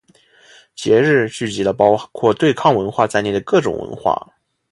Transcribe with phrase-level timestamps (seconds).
[0.75, 4.33] 节日聚集了包括对抗文化在内的各种文化。